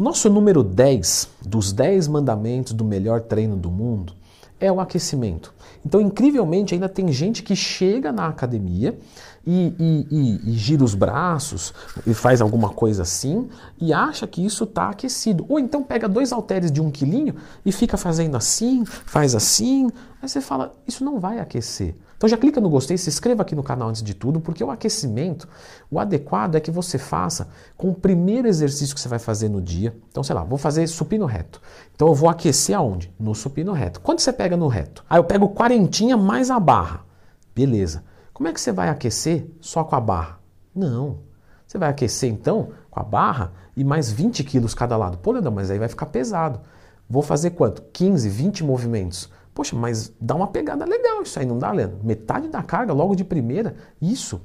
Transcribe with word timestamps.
O 0.00 0.02
nosso 0.02 0.30
número 0.30 0.62
10 0.62 1.28
dos 1.44 1.74
10 1.74 2.08
mandamentos 2.08 2.72
do 2.72 2.82
melhor 2.82 3.20
treino 3.20 3.54
do 3.54 3.70
mundo 3.70 4.14
é 4.58 4.72
o 4.72 4.80
aquecimento. 4.80 5.52
Então, 5.84 6.00
incrivelmente, 6.00 6.72
ainda 6.72 6.88
tem 6.88 7.12
gente 7.12 7.42
que 7.42 7.54
chega 7.54 8.10
na 8.10 8.26
academia 8.26 8.98
e, 9.46 9.74
e, 9.78 10.06
e, 10.10 10.50
e, 10.50 10.52
gira 10.52 10.84
os 10.84 10.94
braços 10.94 11.72
e 12.06 12.12
faz 12.12 12.40
alguma 12.40 12.68
coisa 12.68 13.02
assim 13.02 13.48
e 13.80 13.92
acha 13.92 14.26
que 14.26 14.44
isso 14.44 14.64
está 14.64 14.90
aquecido. 14.90 15.46
Ou 15.48 15.58
então 15.58 15.82
pega 15.82 16.08
dois 16.08 16.32
halteres 16.32 16.70
de 16.70 16.80
um 16.80 16.90
quilinho 16.90 17.34
e 17.64 17.72
fica 17.72 17.96
fazendo 17.96 18.36
assim, 18.36 18.84
faz 18.84 19.34
assim. 19.34 19.90
Aí 20.20 20.28
você 20.28 20.40
fala, 20.40 20.74
isso 20.86 21.04
não 21.04 21.18
vai 21.18 21.38
aquecer. 21.38 21.94
Então 22.20 22.28
já 22.28 22.36
clica 22.36 22.60
no 22.60 22.68
gostei, 22.68 22.98
se 22.98 23.08
inscreva 23.08 23.40
aqui 23.40 23.54
no 23.54 23.62
canal 23.62 23.88
antes 23.88 24.02
de 24.02 24.12
tudo, 24.12 24.40
porque 24.40 24.62
o 24.62 24.70
aquecimento, 24.70 25.48
o 25.90 25.98
adequado 25.98 26.54
é 26.54 26.60
que 26.60 26.70
você 26.70 26.98
faça 26.98 27.48
com 27.78 27.88
o 27.88 27.94
primeiro 27.94 28.46
exercício 28.46 28.94
que 28.94 29.00
você 29.00 29.08
vai 29.08 29.18
fazer 29.18 29.48
no 29.48 29.62
dia. 29.62 29.96
Então, 30.10 30.22
sei 30.22 30.34
lá, 30.34 30.44
vou 30.44 30.58
fazer 30.58 30.86
supino 30.86 31.24
reto. 31.24 31.62
Então 31.94 32.08
eu 32.08 32.14
vou 32.14 32.28
aquecer 32.28 32.76
aonde? 32.76 33.10
No 33.18 33.34
supino 33.34 33.72
reto. 33.72 34.02
Quando 34.02 34.20
você 34.20 34.34
pega 34.34 34.54
no 34.54 34.68
reto? 34.68 35.02
Aí 35.08 35.18
eu 35.18 35.24
pego 35.24 35.48
quarentinha 35.48 36.14
mais 36.14 36.50
a 36.50 36.60
barra. 36.60 37.06
Beleza. 37.54 38.04
Como 38.40 38.48
é 38.48 38.54
que 38.54 38.60
você 38.62 38.72
vai 38.72 38.88
aquecer 38.88 39.46
só 39.60 39.84
com 39.84 39.94
a 39.94 40.00
barra? 40.00 40.40
Não. 40.74 41.18
Você 41.66 41.76
vai 41.76 41.90
aquecer 41.90 42.30
então 42.30 42.70
com 42.90 42.98
a 42.98 43.02
barra 43.02 43.52
e 43.76 43.84
mais 43.84 44.10
20 44.10 44.42
quilos 44.44 44.72
cada 44.72 44.96
lado. 44.96 45.18
Pô, 45.18 45.32
Leandro, 45.32 45.52
mas 45.52 45.70
aí 45.70 45.78
vai 45.78 45.88
ficar 45.88 46.06
pesado. 46.06 46.58
Vou 47.06 47.22
fazer 47.22 47.50
quanto? 47.50 47.82
15, 47.92 48.30
20 48.30 48.64
movimentos. 48.64 49.30
Poxa, 49.52 49.76
mas 49.76 50.10
dá 50.18 50.34
uma 50.34 50.46
pegada 50.46 50.86
legal 50.86 51.20
isso 51.20 51.38
aí, 51.38 51.44
não 51.44 51.58
dá, 51.58 51.70
Leandro? 51.70 51.98
Metade 52.02 52.48
da 52.48 52.62
carga 52.62 52.94
logo 52.94 53.14
de 53.14 53.24
primeira, 53.24 53.76
isso. 54.00 54.40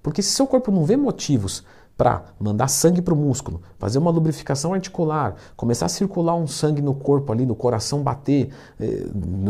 Porque 0.00 0.22
se 0.22 0.30
seu 0.30 0.46
corpo 0.46 0.70
não 0.70 0.84
vê 0.84 0.96
motivos 0.96 1.64
para 1.96 2.24
mandar 2.38 2.68
sangue 2.68 3.02
para 3.02 3.14
o 3.14 3.16
músculo, 3.16 3.62
fazer 3.78 3.98
uma 3.98 4.10
lubrificação 4.10 4.72
articular, 4.72 5.36
começar 5.56 5.86
a 5.86 5.88
circular 5.88 6.34
um 6.34 6.46
sangue 6.46 6.82
no 6.82 6.94
corpo 6.94 7.32
ali, 7.32 7.46
no 7.46 7.54
coração 7.54 8.02
bater 8.02 8.50
eh, 8.80 9.06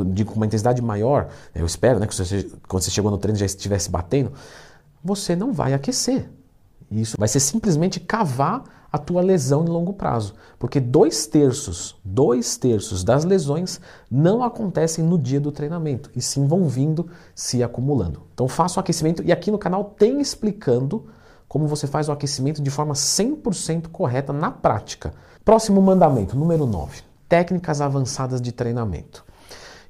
de, 0.07 0.25
com 0.25 0.35
uma 0.35 0.47
intensidade 0.47 0.83
maior, 0.83 1.29
eu 1.55 1.65
espero 1.65 1.99
né, 1.99 2.07
que 2.07 2.15
você, 2.15 2.51
quando 2.69 2.83
você 2.83 2.91
chegou 2.91 3.11
no 3.11 3.19
treino 3.19 3.39
já 3.39 3.47
estivesse 3.47 3.91
batendo, 3.91 4.33
você 5.03 5.35
não 5.35 5.53
vai 5.53 5.73
aquecer. 5.73 6.29
Isso 6.91 7.17
vai 7.19 7.29
ser 7.29 7.41
simplesmente 7.41 7.99
cavar 7.99 8.65
a 8.93 8.99
tua 8.99 9.23
lesão 9.23 9.65
em 9.65 9.69
longo 9.69 9.95
prazo. 9.95 10.35
Porque 10.59 10.79
dois 10.79 11.27
terços, 11.27 11.97
dois 12.05 12.59
terços 12.59 13.03
das 13.03 13.25
lesões 13.25 13.81
não 14.11 14.45
acontecem 14.45 15.03
no 15.03 15.19
dia 15.19 15.41
do 15.41 15.51
treinamento, 15.51 16.11
e 16.15 16.21
sim 16.21 16.47
vão 16.47 16.69
vindo 16.69 17.09
se 17.35 17.63
acumulando. 17.63 18.23
Então 18.35 18.47
faça 18.47 18.79
o 18.79 18.81
aquecimento 18.81 19.23
e 19.25 19.33
aqui 19.33 19.51
no 19.51 19.59
canal 19.59 19.85
tem 19.85 20.21
explicando 20.21 21.07
como 21.53 21.67
você 21.67 21.87
faz 21.87 22.09
o 22.09 22.13
aquecimento 22.13 22.63
de 22.63 22.71
forma 22.71 22.95
100% 22.95 23.89
correta 23.89 24.33
na 24.33 24.51
prática. 24.51 25.13
Próximo 25.45 25.83
mandamento, 25.83 26.35
número 26.35 26.65
9. 26.65 27.03
Técnicas 27.29 27.83
avançadas 27.83 28.41
de 28.41 28.53
treinamento. 28.53 29.23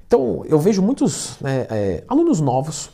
Então, 0.05 0.43
eu 0.43 0.59
vejo 0.59 0.81
muitos 0.81 1.39
né, 1.39 1.65
é, 1.69 2.03
alunos 2.05 2.41
novos 2.41 2.89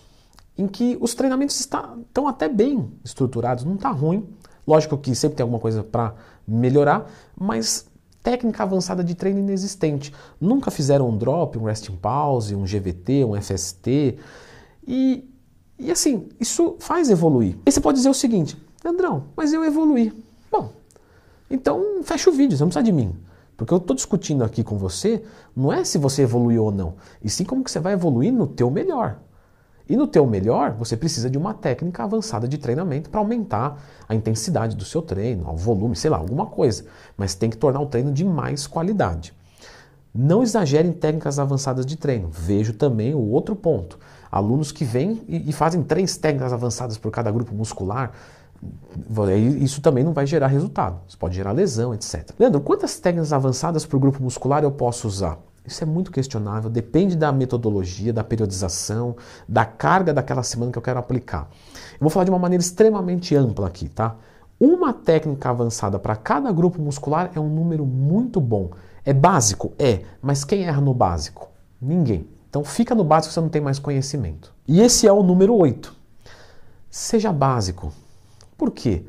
em 0.55 0.67
que 0.67 0.95
os 1.01 1.15
treinamentos 1.15 1.59
estão 1.59 2.27
até 2.27 2.47
bem 2.47 2.93
estruturados, 3.03 3.63
não 3.63 3.73
está 3.73 3.89
ruim. 3.89 4.29
Lógico 4.67 4.99
que 4.99 5.15
sempre 5.15 5.37
tem 5.37 5.43
alguma 5.43 5.59
coisa 5.59 5.83
para 5.83 6.13
melhorar, 6.47 7.09
mas 7.35 7.87
técnica 8.21 8.61
avançada 8.61 9.03
de 9.03 9.15
treino 9.15 9.39
inexistente. 9.39 10.13
Nunca 10.39 10.69
fizeram 10.69 11.09
um 11.09 11.17
drop, 11.17 11.57
um 11.57 11.63
resting 11.63 11.95
pause, 11.95 12.53
um 12.53 12.65
GVT, 12.65 13.25
um 13.25 13.41
FST. 13.41 14.19
E 14.87 15.27
e 15.79 15.91
assim, 15.91 16.27
isso 16.39 16.75
faz 16.79 17.09
evoluir. 17.09 17.57
E 17.65 17.71
você 17.71 17.79
pode 17.79 17.97
dizer 17.97 18.09
o 18.09 18.13
seguinte, 18.13 18.57
Leandrão, 18.83 19.25
mas 19.35 19.53
eu 19.53 19.63
evoluí. 19.63 20.13
Bom, 20.51 20.73
então 21.49 22.01
fecha 22.03 22.29
o 22.29 22.33
vídeo, 22.33 22.57
você 22.57 22.63
não 22.63 22.69
precisa 22.69 22.83
de 22.83 22.91
mim. 22.91 23.15
Porque 23.55 23.73
eu 23.73 23.77
estou 23.77 23.95
discutindo 23.95 24.43
aqui 24.43 24.63
com 24.63 24.77
você, 24.77 25.23
não 25.55 25.71
é 25.71 25.83
se 25.83 25.97
você 25.97 26.23
evoluiu 26.23 26.65
ou 26.65 26.71
não, 26.71 26.95
e 27.23 27.29
sim 27.29 27.43
como 27.43 27.63
que 27.63 27.71
você 27.71 27.79
vai 27.79 27.93
evoluir 27.93 28.31
no 28.31 28.47
teu 28.47 28.69
melhor. 28.69 29.19
E 29.87 29.97
no 29.97 30.05
teu 30.05 30.25
melhor, 30.27 30.73
você 30.73 30.95
precisa 30.95 31.29
de 31.29 31.37
uma 31.37 31.53
técnica 31.53 32.03
avançada 32.03 32.47
de 32.47 32.57
treinamento 32.57 33.09
para 33.09 33.19
aumentar 33.19 33.81
a 34.07 34.13
intensidade 34.13 34.75
do 34.75 34.85
seu 34.85 35.01
treino, 35.01 35.49
o 35.51 35.57
volume, 35.57 35.95
sei 35.95 36.11
lá, 36.11 36.17
alguma 36.17 36.45
coisa. 36.45 36.85
Mas 37.17 37.33
tem 37.33 37.49
que 37.49 37.57
tornar 37.57 37.79
o 37.79 37.87
treino 37.87 38.13
de 38.13 38.23
mais 38.23 38.67
qualidade. 38.67 39.33
Não 40.13 40.43
exagere 40.43 40.87
em 40.87 40.91
técnicas 40.91 41.39
avançadas 41.39 41.85
de 41.85 41.97
treino. 41.97 42.29
Vejo 42.31 42.73
também 42.73 43.15
o 43.15 43.29
outro 43.29 43.55
ponto 43.55 43.97
alunos 44.31 44.71
que 44.71 44.83
vêm 44.83 45.21
e, 45.27 45.49
e 45.49 45.53
fazem 45.53 45.83
três 45.83 46.17
técnicas 46.17 46.53
avançadas 46.53 46.97
por 46.97 47.11
cada 47.11 47.31
grupo 47.31 47.53
muscular. 47.53 48.11
Isso 49.61 49.81
também 49.81 50.03
não 50.03 50.11
vai 50.11 50.27
gerar 50.27 50.47
resultado. 50.47 50.99
Isso 51.07 51.17
pode 51.17 51.35
gerar 51.35 51.51
lesão, 51.51 51.93
etc. 51.93 52.31
Leandro, 52.37 52.59
quantas 52.61 52.99
técnicas 52.99 53.31
avançadas 53.31 53.85
por 53.85 53.99
grupo 53.99 54.21
muscular 54.21 54.63
eu 54.63 54.71
posso 54.71 55.07
usar? 55.07 55.39
Isso 55.65 55.83
é 55.83 55.87
muito 55.87 56.11
questionável, 56.11 56.69
depende 56.69 57.15
da 57.15 57.31
metodologia, 57.31 58.11
da 58.11 58.23
periodização, 58.23 59.15
da 59.47 59.65
carga 59.65 60.13
daquela 60.13 60.41
semana 60.41 60.71
que 60.71 60.77
eu 60.77 60.81
quero 60.81 60.99
aplicar. 60.99 61.47
Eu 61.93 61.99
vou 62.01 62.09
falar 62.09 62.25
de 62.25 62.31
uma 62.31 62.39
maneira 62.39 62.61
extremamente 62.61 63.35
ampla 63.35 63.67
aqui, 63.67 63.87
tá? 63.87 64.15
Uma 64.59 64.91
técnica 64.93 65.49
avançada 65.49 65.99
para 65.99 66.15
cada 66.15 66.51
grupo 66.51 66.81
muscular 66.81 67.31
é 67.35 67.39
um 67.39 67.47
número 67.47 67.85
muito 67.85 68.41
bom. 68.41 68.71
É 69.05 69.13
básico? 69.13 69.71
É, 69.77 70.01
mas 70.21 70.43
quem 70.43 70.63
erra 70.63 70.81
no 70.81 70.93
básico? 70.93 71.49
Ninguém. 71.81 72.27
Então 72.49 72.63
fica 72.63 72.95
no 72.95 73.03
básico 73.03 73.33
você 73.33 73.39
não 73.39 73.49
tem 73.49 73.61
mais 73.61 73.79
conhecimento. 73.79 74.53
E 74.67 74.81
esse 74.81 75.07
é 75.07 75.13
o 75.13 75.21
número 75.21 75.55
8. 75.55 75.93
Seja 76.89 77.31
básico. 77.31 77.93
Por 78.57 78.71
quê? 78.71 79.05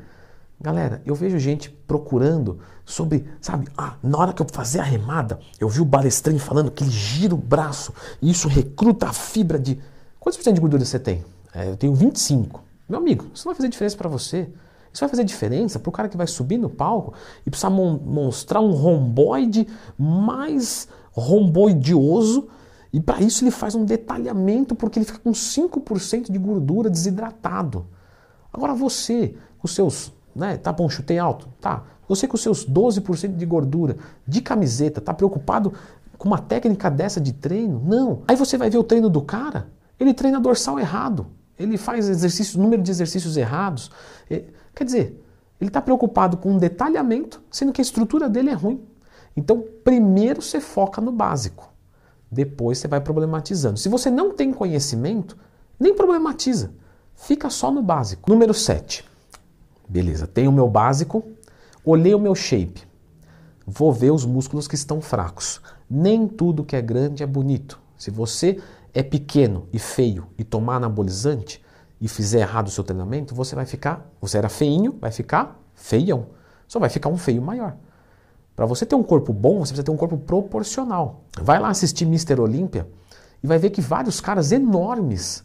Galera, 0.59 1.01
eu 1.05 1.15
vejo 1.15 1.39
gente 1.39 1.71
procurando 1.71 2.59
sobre, 2.85 3.27
sabe, 3.41 3.67
ah, 3.75 3.95
na 4.03 4.17
hora 4.17 4.31
que 4.31 4.41
eu 4.41 4.47
fazer 4.51 4.79
a 4.79 4.83
remada, 4.83 5.39
eu 5.59 5.67
vi 5.67 5.81
o 5.81 5.85
balestrinho 5.85 6.39
falando 6.39 6.69
que 6.69 6.83
ele 6.83 6.91
gira 6.91 7.33
o 7.33 7.37
braço 7.37 7.91
e 8.21 8.29
isso 8.29 8.47
recruta 8.47 9.07
a 9.07 9.13
fibra 9.13 9.57
de. 9.57 9.79
Quantos 10.19 10.37
por 10.37 10.43
cento 10.43 10.55
de 10.55 10.61
gordura 10.61 10.85
você 10.85 10.99
tem? 10.99 11.25
É, 11.53 11.67
eu 11.67 11.75
tenho 11.75 11.95
25. 11.95 12.63
Meu 12.87 12.99
amigo, 12.99 13.25
isso 13.33 13.45
não 13.45 13.53
vai 13.53 13.57
fazer 13.57 13.69
diferença 13.69 13.97
para 13.97 14.07
você. 14.07 14.49
Isso 14.93 14.99
vai 14.99 15.09
fazer 15.09 15.23
diferença 15.23 15.79
para 15.79 15.89
o 15.89 15.91
cara 15.91 16.09
que 16.09 16.17
vai 16.17 16.27
subir 16.27 16.57
no 16.57 16.69
palco 16.69 17.13
e 17.45 17.49
precisar 17.49 17.69
mostrar 17.69 18.59
um 18.59 18.71
romboide 18.71 19.67
mais 19.97 20.87
romboidioso 21.11 22.49
e 22.93 22.99
para 22.99 23.21
isso 23.21 23.43
ele 23.43 23.51
faz 23.51 23.75
um 23.75 23.85
detalhamento 23.85 24.75
porque 24.75 24.99
ele 24.99 25.05
fica 25.05 25.19
com 25.19 25.31
5% 25.31 26.31
de 26.31 26.37
gordura 26.37 26.89
desidratado. 26.89 27.87
Agora 28.51 28.73
você, 28.73 29.35
com 29.57 29.67
seus, 29.67 30.11
né, 30.35 30.57
tá 30.57 30.73
bom, 30.73 30.89
chutei 30.89 31.17
alto, 31.17 31.47
tá. 31.61 31.83
Você 32.07 32.27
com 32.27 32.35
seus 32.35 32.67
12% 32.69 33.37
de 33.37 33.45
gordura, 33.45 33.95
de 34.27 34.41
camiseta, 34.41 34.99
tá 34.99 35.13
preocupado 35.13 35.73
com 36.17 36.27
uma 36.27 36.39
técnica 36.39 36.91
dessa 36.91 37.21
de 37.21 37.31
treino? 37.31 37.81
Não. 37.85 38.23
Aí 38.27 38.35
você 38.35 38.57
vai 38.57 38.69
ver 38.69 38.77
o 38.77 38.83
treino 38.83 39.09
do 39.09 39.21
cara, 39.21 39.69
ele 39.99 40.13
treina 40.13 40.39
dorsal 40.39 40.77
errado. 40.77 41.27
Ele 41.57 41.77
faz 41.77 42.09
exercícios, 42.09 42.55
número 42.55 42.81
de 42.81 42.91
exercícios 42.91 43.37
errados. 43.37 43.91
Quer 44.27 44.83
dizer, 44.83 45.23
ele 45.61 45.69
está 45.69 45.81
preocupado 45.81 46.37
com 46.37 46.51
um 46.53 46.57
detalhamento, 46.57 47.41
sendo 47.51 47.71
que 47.71 47.79
a 47.79 47.83
estrutura 47.83 48.27
dele 48.27 48.49
é 48.49 48.53
ruim. 48.53 48.81
Então, 49.37 49.63
primeiro 49.83 50.41
você 50.41 50.59
foca 50.59 50.99
no 50.99 51.11
básico. 51.11 51.70
Depois 52.31 52.77
você 52.77 52.87
vai 52.87 53.01
problematizando. 53.01 53.77
Se 53.77 53.89
você 53.89 54.09
não 54.09 54.33
tem 54.33 54.53
conhecimento, 54.53 55.37
nem 55.77 55.93
problematiza. 55.93 56.71
Fica 57.13 57.49
só 57.49 57.71
no 57.71 57.83
básico. 57.83 58.31
Número 58.31 58.53
7. 58.53 59.03
Beleza, 59.87 60.25
tenho 60.25 60.49
o 60.49 60.53
meu 60.53 60.69
básico, 60.69 61.23
olhei 61.83 62.15
o 62.15 62.19
meu 62.19 62.33
shape. 62.33 62.87
Vou 63.67 63.91
ver 63.91 64.11
os 64.11 64.25
músculos 64.25 64.67
que 64.67 64.75
estão 64.75 65.01
fracos. 65.01 65.61
Nem 65.89 66.27
tudo 66.27 66.63
que 66.63 66.75
é 66.75 66.81
grande 66.81 67.21
é 67.21 67.27
bonito. 67.27 67.79
Se 67.97 68.09
você 68.09 68.61
é 68.93 69.03
pequeno 69.03 69.67
e 69.73 69.77
feio 69.77 70.27
e 70.37 70.43
tomar 70.43 70.77
anabolizante 70.77 71.61
e 71.99 72.07
fizer 72.07 72.39
errado 72.39 72.67
o 72.67 72.71
seu 72.71 72.83
treinamento, 72.83 73.35
você 73.35 73.53
vai 73.53 73.65
ficar, 73.65 74.09
você 74.19 74.37
era 74.37 74.49
feinho, 74.49 74.97
vai 74.99 75.11
ficar 75.11 75.59
feião. 75.75 76.27
Só 76.67 76.79
vai 76.79 76.89
ficar 76.89 77.09
um 77.09 77.17
feio 77.17 77.41
maior. 77.41 77.75
Para 78.55 78.65
você 78.65 78.85
ter 78.85 78.95
um 78.95 79.03
corpo 79.03 79.33
bom, 79.33 79.59
você 79.59 79.71
precisa 79.71 79.83
ter 79.83 79.91
um 79.91 79.97
corpo 79.97 80.17
proporcional. 80.17 81.23
Vai 81.41 81.59
lá 81.59 81.69
assistir 81.69 82.05
Mr. 82.05 82.39
Olímpia 82.39 82.87
e 83.43 83.47
vai 83.47 83.57
ver 83.57 83.69
que 83.69 83.81
vários 83.81 84.19
caras 84.19 84.51
enormes 84.51 85.43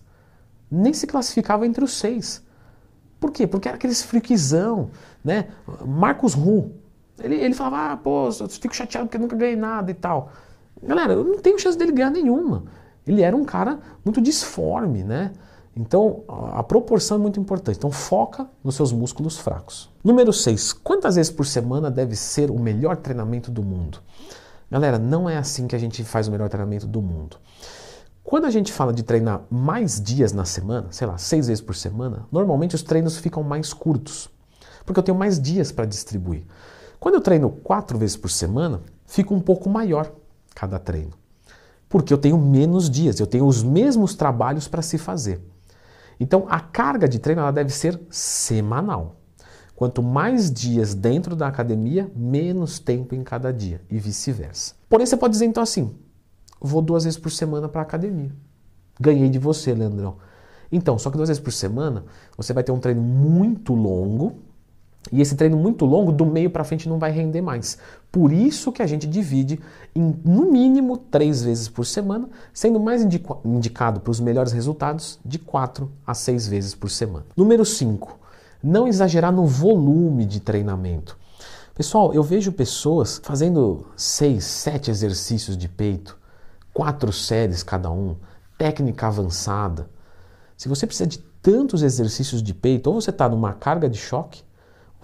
nem 0.71 0.93
se 0.93 1.07
classificavam 1.07 1.65
entre 1.65 1.85
os 1.85 1.95
seis. 1.95 2.43
Por 3.19 3.31
quê? 3.31 3.47
Porque 3.47 3.69
era 3.69 3.77
aqueles 3.77 4.03
friquizão, 4.03 4.91
né? 5.25 5.49
Marcos 5.87 6.35
Ru. 6.35 6.73
Ele, 7.19 7.37
ele 7.37 7.55
falava, 7.55 7.93
ah, 7.93 7.97
pô, 7.97 8.29
eu 8.29 8.49
fico 8.49 8.75
chateado 8.75 9.07
porque 9.07 9.19
nunca 9.19 9.37
ganhei 9.37 9.57
nada 9.57 9.91
e 9.91 9.95
tal. 9.95 10.31
Galera, 10.83 11.15
eu 11.15 11.25
não 11.25 11.39
tenho 11.39 11.59
chance 11.59 11.79
dele 11.79 11.93
ganhar 11.93 12.11
nenhuma. 12.11 12.65
Ele 13.07 13.23
era 13.23 13.35
um 13.35 13.45
cara 13.45 13.79
muito 14.05 14.21
disforme, 14.21 15.03
né? 15.03 15.33
Então, 15.77 16.25
a 16.53 16.63
proporção 16.63 17.19
é 17.19 17.21
muito 17.21 17.39
importante. 17.39 17.77
Então, 17.77 17.91
foca 17.91 18.49
nos 18.65 18.77
seus 18.77 18.93
músculos 18.93 19.37
fracos. 19.37 19.91
Número 20.03 20.33
6. 20.33 20.73
Quantas 20.73 21.17
vezes 21.17 21.31
por 21.31 21.45
semana 21.45 21.91
deve 21.91 22.17
ser 22.17 22.51
o 22.51 22.59
melhor 22.59 22.97
treinamento 22.97 23.51
do 23.51 23.63
mundo? 23.63 23.99
Galera, 24.71 24.99
não 24.99 25.29
é 25.29 25.37
assim 25.37 25.67
que 25.67 25.77
a 25.77 25.79
gente 25.79 26.03
faz 26.03 26.29
o 26.29 26.31
melhor 26.31 26.49
treinamento 26.49 26.87
do 26.87 27.03
mundo. 27.03 27.37
Quando 28.25 28.47
a 28.47 28.51
gente 28.51 28.73
fala 28.73 28.93
de 28.93 29.03
treinar 29.03 29.43
mais 29.51 30.01
dias 30.01 30.33
na 30.33 30.45
semana, 30.47 30.89
sei 30.91 31.07
lá, 31.07 31.19
seis 31.19 31.47
vezes 31.47 31.63
por 31.63 31.77
semana, 31.77 32.27
normalmente 32.33 32.75
os 32.75 32.83
treinos 32.83 33.19
ficam 33.19 33.43
mais 33.43 33.73
curtos, 33.73 34.29
porque 34.85 34.99
eu 34.99 35.05
tenho 35.05 35.17
mais 35.17 35.39
dias 35.39 35.71
para 35.71 35.85
distribuir. 35.85 36.45
Quando 36.99 37.17
eu 37.17 37.21
treino 37.21 37.51
quatro 37.51 37.97
vezes 37.99 38.17
por 38.17 38.31
semana, 38.31 38.81
fica 39.07 39.33
um 39.33 39.41
pouco 39.41 39.69
maior 39.69 40.11
cada 40.55 40.79
treino. 40.79 41.13
Porque 41.89 42.13
eu 42.13 42.19
tenho 42.19 42.37
menos 42.37 42.91
dias, 42.91 43.21
eu 43.21 43.27
tenho 43.27 43.47
os 43.47 43.63
mesmos 43.63 44.15
trabalhos 44.17 44.67
para 44.67 44.83
se 44.83 44.99
fazer. 44.99 45.41
Então 46.19 46.47
a 46.49 46.61
carga 46.61 47.09
de 47.09 47.19
treino 47.19 47.41
ela 47.41 47.51
deve 47.51 47.71
ser 47.71 48.01
semanal. 48.11 49.17
Quanto 49.75 50.03
mais 50.03 50.51
dias 50.51 50.95
dentro 50.95 51.37
da 51.37 51.47
academia, 51.47 52.11
menos 52.17 52.79
tempo 52.79 53.15
em 53.15 53.23
cada 53.23 53.53
dia 53.53 53.83
e 53.91 53.99
vice-versa. 53.99 54.75
Porém, 54.89 55.05
você 55.05 55.19
pode 55.19 55.33
dizer 55.33 55.45
então 55.45 55.63
assim: 55.63 55.95
vou 56.59 56.81
duas 56.81 57.05
vezes 57.05 57.19
por 57.19 57.31
semana 57.31 57.69
para 57.69 57.83
a 57.83 57.85
academia. 57.85 58.33
Ganhei 58.99 59.29
de 59.29 59.39
você, 59.39 59.75
Leandrão. 59.75 60.17
Então, 60.73 60.99
só 60.99 61.11
que 61.11 61.17
duas 61.19 61.29
vezes 61.29 61.43
por 61.43 61.53
semana, 61.53 62.05
você 62.37 62.55
vai 62.55 62.65
ter 62.65 62.73
um 62.73 62.81
treino 62.81 63.03
muito 63.03 63.75
longo, 63.75 64.39
e 65.13 65.21
esse 65.21 65.37
treino 65.37 65.57
muito 65.57 65.85
longo, 65.85 66.11
do 66.11 66.27
meio 66.27 66.51
para 66.51 66.65
frente, 66.65 66.89
não 66.89 66.99
vai 66.99 67.11
render 67.11 67.41
mais. 67.41 67.79
Por 68.11 68.33
isso 68.33 68.73
que 68.73 68.83
a 68.83 68.87
gente 68.87 69.07
divide 69.07 69.61
em, 69.95 70.17
no 70.25 70.51
mínimo, 70.51 70.97
três 70.97 71.43
vezes 71.43 71.69
por 71.69 71.87
semana, 71.87 72.29
sendo 72.53 72.81
mais 72.81 73.03
indicado 73.45 74.01
para 74.01 74.11
os 74.11 74.21
melhores 74.21 74.53
resultados 74.53 75.19
de 75.25 75.39
quatro 75.39 75.91
a 76.07 76.15
seis 76.15 76.49
vezes 76.49 76.75
por 76.75 76.91
semana. 76.91 77.27
Número 77.37 77.65
5. 77.65 78.19
Não 78.63 78.89
exagerar 78.89 79.33
no 79.33 79.47
volume 79.47 80.25
de 80.25 80.41
treinamento. 80.41 81.17
Pessoal, 81.75 82.13
eu 82.15 82.23
vejo 82.23 82.53
pessoas 82.53 83.21
fazendo 83.23 83.87
seis, 83.95 84.45
sete 84.45 84.91
exercícios 84.91 85.57
de 85.57 85.69
peito, 85.69 86.19
quatro 86.73 87.13
séries 87.13 87.63
cada 87.63 87.91
um, 87.91 88.17
técnica 88.57 89.07
avançada. 89.07 89.89
Se 90.57 90.69
você 90.69 90.87
precisa 90.87 91.07
de 91.07 91.19
tantos 91.19 91.83
exercícios 91.83 92.43
de 92.43 92.55
peito, 92.55 92.89
ou 92.89 93.01
você 93.01 93.11
está 93.11 93.29
numa 93.29 93.53
carga 93.53 93.91
de 93.91 93.99
choque, 93.99 94.43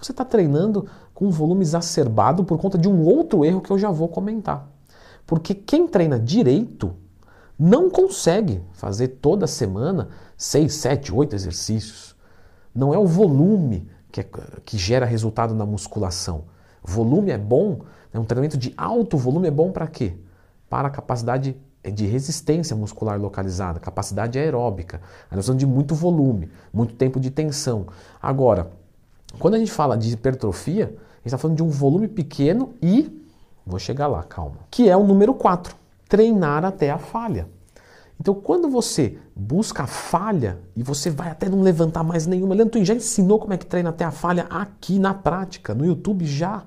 você 0.05 0.11
está 0.11 0.25
treinando 0.25 0.87
com 1.13 1.27
um 1.27 1.31
volume 1.31 1.61
exacerbado 1.61 2.43
por 2.43 2.57
conta 2.57 2.77
de 2.77 2.87
um 2.87 3.03
outro 3.03 3.45
erro 3.45 3.61
que 3.61 3.71
eu 3.71 3.77
já 3.77 3.89
vou 3.89 4.07
comentar. 4.07 4.67
Porque 5.25 5.53
quem 5.53 5.87
treina 5.87 6.19
direito 6.19 6.93
não 7.57 7.89
consegue 7.89 8.61
fazer 8.73 9.07
toda 9.07 9.47
semana 9.47 10.09
6, 10.37 10.73
7, 10.73 11.13
8 11.13 11.35
exercícios. 11.35 12.15
Não 12.73 12.93
é 12.93 12.97
o 12.97 13.05
volume 13.05 13.89
que, 14.11 14.21
é, 14.21 14.25
que 14.65 14.77
gera 14.77 15.05
resultado 15.05 15.53
na 15.53 15.65
musculação. 15.65 16.45
Volume 16.83 17.31
é 17.31 17.37
bom, 17.37 17.79
né? 18.11 18.19
um 18.19 18.25
treinamento 18.25 18.57
de 18.57 18.73
alto 18.75 19.17
volume 19.17 19.47
é 19.47 19.51
bom 19.51 19.71
para 19.71 19.87
quê? 19.87 20.17
Para 20.69 20.87
a 20.87 20.91
capacidade 20.91 21.55
de 21.83 22.05
resistência 22.05 22.75
muscular 22.75 23.19
localizada, 23.19 23.79
capacidade 23.79 24.39
aeróbica. 24.39 25.01
A 25.29 25.35
noção 25.35 25.55
de 25.55 25.65
muito 25.65 25.93
volume, 25.93 26.49
muito 26.73 26.95
tempo 26.95 27.19
de 27.19 27.29
tensão. 27.29 27.87
Agora, 28.21 28.71
quando 29.39 29.55
a 29.55 29.57
gente 29.57 29.71
fala 29.71 29.97
de 29.97 30.13
hipertrofia, 30.13 30.85
a 30.85 30.87
gente 30.87 31.25
está 31.25 31.37
falando 31.37 31.57
de 31.57 31.63
um 31.63 31.69
volume 31.69 32.07
pequeno 32.07 32.73
e. 32.81 33.21
Vou 33.65 33.79
chegar 33.79 34.07
lá, 34.07 34.23
calma. 34.23 34.57
Que 34.69 34.89
é 34.89 34.97
o 34.97 35.05
número 35.05 35.33
4, 35.33 35.75
treinar 36.09 36.65
até 36.65 36.91
a 36.91 36.97
falha. 36.97 37.47
Então, 38.19 38.33
quando 38.33 38.69
você 38.69 39.17
busca 39.35 39.83
a 39.83 39.87
falha 39.87 40.59
e 40.75 40.83
você 40.83 41.09
vai 41.09 41.29
até 41.29 41.49
não 41.49 41.61
levantar 41.61 42.03
mais 42.03 42.27
nenhuma, 42.27 42.53
Leandro, 42.53 42.79
tu 42.79 42.85
já 42.85 42.93
ensinou 42.93 43.39
como 43.39 43.53
é 43.53 43.57
que 43.57 43.65
treina 43.65 43.89
até 43.89 44.05
a 44.05 44.11
falha 44.11 44.43
aqui 44.49 44.99
na 44.99 45.13
prática, 45.13 45.73
no 45.73 45.85
YouTube 45.85 46.25
já. 46.25 46.63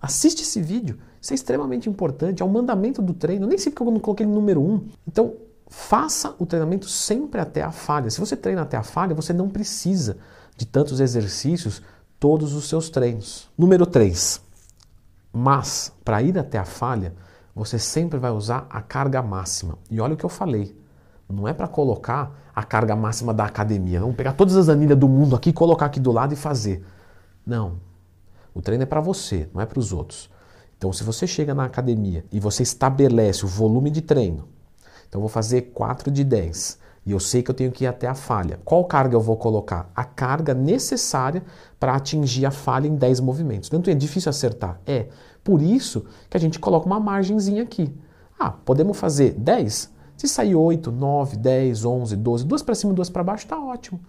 Assiste 0.00 0.42
esse 0.42 0.60
vídeo. 0.60 0.98
Isso 1.20 1.32
é 1.32 1.34
extremamente 1.34 1.88
importante, 1.88 2.42
é 2.42 2.44
o 2.44 2.48
mandamento 2.48 3.00
do 3.00 3.14
treino. 3.14 3.46
Nem 3.46 3.58
sei 3.58 3.72
porque 3.72 3.82
eu 3.82 3.90
não 3.90 4.00
coloquei 4.00 4.24
ele 4.26 4.32
número 4.32 4.60
1. 4.60 4.70
Um. 4.70 4.88
Então, 5.08 5.34
faça 5.66 6.34
o 6.38 6.46
treinamento 6.46 6.88
sempre 6.88 7.40
até 7.40 7.62
a 7.62 7.70
falha. 7.70 8.10
Se 8.10 8.20
você 8.20 8.36
treina 8.36 8.62
até 8.62 8.76
a 8.76 8.82
falha, 8.82 9.14
você 9.14 9.32
não 9.32 9.48
precisa 9.48 10.18
de 10.56 10.66
tantos 10.66 11.00
exercícios 11.00 11.82
todos 12.18 12.54
os 12.54 12.68
seus 12.68 12.88
treinos. 12.90 13.50
Número 13.56 13.86
3. 13.86 14.42
Mas, 15.32 15.92
para 16.04 16.22
ir 16.22 16.38
até 16.38 16.58
a 16.58 16.64
falha, 16.64 17.14
você 17.54 17.78
sempre 17.78 18.18
vai 18.18 18.30
usar 18.30 18.66
a 18.70 18.80
carga 18.80 19.22
máxima. 19.22 19.78
E 19.90 20.00
olha 20.00 20.14
o 20.14 20.16
que 20.16 20.24
eu 20.24 20.30
falei. 20.30 20.76
Não 21.28 21.48
é 21.48 21.52
para 21.52 21.66
colocar 21.66 22.50
a 22.54 22.62
carga 22.62 22.94
máxima 22.94 23.34
da 23.34 23.44
academia. 23.44 24.00
Vamos 24.00 24.16
pegar 24.16 24.32
todas 24.32 24.56
as 24.56 24.68
anilhas 24.68 24.98
do 24.98 25.08
mundo 25.08 25.34
aqui, 25.34 25.52
colocar 25.52 25.86
aqui 25.86 25.98
do 25.98 26.12
lado 26.12 26.32
e 26.32 26.36
fazer. 26.36 26.84
Não. 27.46 27.80
O 28.54 28.62
treino 28.62 28.84
é 28.84 28.86
para 28.86 29.00
você, 29.00 29.48
não 29.52 29.60
é 29.60 29.66
para 29.66 29.78
os 29.78 29.92
outros. 29.92 30.30
Então, 30.76 30.92
se 30.92 31.02
você 31.02 31.26
chega 31.26 31.54
na 31.54 31.64
academia 31.64 32.24
e 32.30 32.38
você 32.38 32.62
estabelece 32.62 33.44
o 33.44 33.48
volume 33.48 33.90
de 33.90 34.02
treino, 34.02 34.48
então 35.08 35.20
vou 35.20 35.30
fazer 35.30 35.72
4 35.72 36.10
de 36.10 36.22
10 36.22 36.78
e 37.06 37.12
eu 37.12 37.20
sei 37.20 37.42
que 37.42 37.50
eu 37.50 37.54
tenho 37.54 37.70
que 37.70 37.84
ir 37.84 37.86
até 37.86 38.06
a 38.06 38.14
falha. 38.14 38.58
Qual 38.64 38.82
carga 38.84 39.14
eu 39.14 39.20
vou 39.20 39.36
colocar? 39.36 39.90
A 39.94 40.04
carga 40.04 40.54
necessária 40.54 41.42
para 41.78 41.94
atingir 41.94 42.46
a 42.46 42.50
falha 42.50 42.88
em 42.88 42.96
10 42.96 43.20
movimentos. 43.20 43.68
Tanto 43.68 43.90
é 43.90 43.94
difícil 43.94 44.30
acertar? 44.30 44.80
É. 44.86 45.08
Por 45.42 45.60
isso 45.60 46.06
que 46.30 46.36
a 46.36 46.40
gente 46.40 46.58
coloca 46.58 46.86
uma 46.86 46.98
margenzinha 46.98 47.62
aqui. 47.62 47.92
Ah, 48.38 48.50
podemos 48.50 48.96
fazer 48.96 49.32
10? 49.32 49.92
Se 50.16 50.26
sair 50.26 50.54
8, 50.54 50.90
9, 50.90 51.36
10, 51.36 51.84
11, 51.84 52.16
12, 52.16 52.44
duas 52.46 52.62
para 52.62 52.74
cima 52.74 52.92
e 52.92 52.96
duas 52.96 53.10
para 53.10 53.22
baixo, 53.22 53.44
está 53.44 53.60
ótimo. 53.60 54.00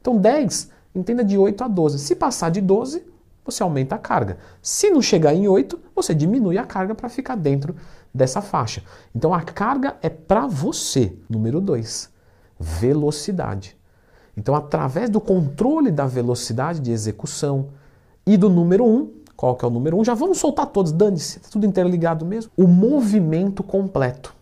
Então 0.00 0.16
10, 0.16 0.70
entenda 0.94 1.24
de 1.24 1.36
8 1.36 1.64
a 1.64 1.68
12. 1.68 1.98
Se 1.98 2.14
passar 2.14 2.50
de 2.50 2.60
12, 2.60 3.04
você 3.44 3.64
aumenta 3.64 3.96
a 3.96 3.98
carga. 3.98 4.38
Se 4.62 4.90
não 4.90 5.02
chegar 5.02 5.34
em 5.34 5.48
8, 5.48 5.80
você 5.94 6.14
diminui 6.14 6.56
a 6.56 6.64
carga 6.64 6.94
para 6.94 7.08
ficar 7.08 7.34
dentro 7.34 7.74
dessa 8.14 8.40
faixa. 8.40 8.82
Então 9.12 9.34
a 9.34 9.42
carga 9.42 9.96
é 10.00 10.08
para 10.08 10.46
você. 10.46 11.16
Número 11.28 11.60
2 11.60 12.13
velocidade. 12.64 13.76
Então, 14.36 14.54
através 14.54 15.10
do 15.10 15.20
controle 15.20 15.90
da 15.90 16.06
velocidade 16.06 16.80
de 16.80 16.90
execução 16.90 17.68
e 18.26 18.36
do 18.36 18.48
número 18.48 18.84
1, 18.84 18.88
um, 18.88 19.10
qual 19.36 19.54
que 19.54 19.64
é 19.64 19.68
o 19.68 19.70
número 19.70 19.96
1? 19.98 20.00
Um? 20.00 20.04
Já 20.04 20.14
vamos 20.14 20.38
soltar 20.38 20.66
todos, 20.66 20.90
dane-se, 20.90 21.38
tá 21.40 21.48
tudo 21.50 21.66
interligado 21.66 22.24
mesmo. 22.24 22.50
O 22.56 22.66
movimento 22.66 23.62
completo. 23.62 24.34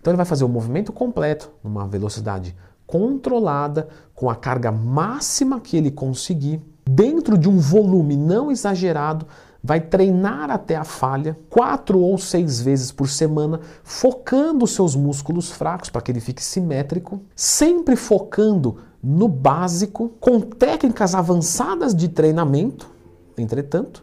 Então 0.00 0.10
ele 0.10 0.16
vai 0.16 0.26
fazer 0.26 0.44
o 0.44 0.48
movimento 0.48 0.92
completo 0.92 1.50
numa 1.62 1.86
velocidade 1.86 2.56
controlada, 2.86 3.88
com 4.14 4.30
a 4.30 4.34
carga 4.34 4.72
máxima 4.72 5.60
que 5.60 5.76
ele 5.76 5.90
conseguir, 5.90 6.62
dentro 6.88 7.36
de 7.36 7.46
um 7.46 7.58
volume 7.58 8.16
não 8.16 8.50
exagerado, 8.50 9.26
vai 9.68 9.82
treinar 9.82 10.50
até 10.50 10.76
a 10.76 10.82
falha 10.82 11.38
quatro 11.50 11.98
ou 12.00 12.16
seis 12.16 12.58
vezes 12.58 12.90
por 12.90 13.06
semana, 13.06 13.60
focando 13.84 14.66
seus 14.66 14.96
músculos 14.96 15.50
fracos 15.50 15.90
para 15.90 16.00
que 16.00 16.10
ele 16.10 16.20
fique 16.20 16.42
simétrico, 16.42 17.20
sempre 17.36 17.94
focando 17.94 18.78
no 19.02 19.28
básico, 19.28 20.08
com 20.20 20.40
técnicas 20.40 21.14
avançadas 21.14 21.94
de 21.94 22.08
treinamento, 22.08 22.90
entretanto, 23.36 24.02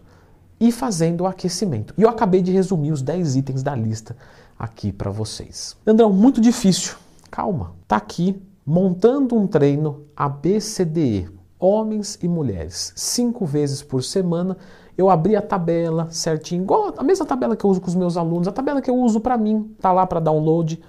e 0.59 0.71
fazendo 0.71 1.21
o 1.21 1.25
aquecimento. 1.25 1.95
E 1.97 2.03
eu 2.03 2.09
acabei 2.09 2.43
de 2.43 2.51
resumir 2.51 2.91
os 2.91 3.01
10 3.01 3.35
itens 3.35 3.63
da 3.63 3.75
lista 3.75 4.15
aqui 4.59 4.93
para 4.93 5.09
vocês. 5.09 5.75
Andrão, 5.83 6.13
muito 6.13 6.39
difícil. 6.39 6.93
Calma. 7.31 7.73
Tá 7.87 7.95
aqui 7.95 8.39
montando 8.63 9.35
um 9.35 9.47
treino 9.47 10.03
ABCDE, 10.15 11.27
homens 11.59 12.19
e 12.21 12.27
mulheres, 12.27 12.93
cinco 12.95 13.47
vezes 13.47 13.81
por 13.81 14.03
semana 14.03 14.55
eu 14.97 15.09
abri 15.09 15.35
a 15.35 15.41
tabela 15.41 16.07
certinho, 16.09 16.63
igual 16.63 16.93
a 16.97 17.03
mesma 17.03 17.25
tabela 17.25 17.55
que 17.55 17.65
eu 17.65 17.69
uso 17.69 17.81
com 17.81 17.87
os 17.87 17.95
meus 17.95 18.17
alunos, 18.17 18.47
a 18.47 18.51
tabela 18.51 18.81
que 18.81 18.89
eu 18.89 18.95
uso 18.95 19.19
para 19.19 19.37
mim, 19.37 19.75
tá 19.79 19.91
lá 19.91 20.05
para 20.05 20.19
download. 20.19 20.81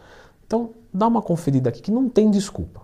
Então, 0.46 0.70
dá 0.92 1.06
uma 1.06 1.20
conferida 1.20 1.68
aqui 1.68 1.82
que 1.82 1.90
não 1.90 2.08
tem 2.08 2.30
desculpa. 2.30 2.82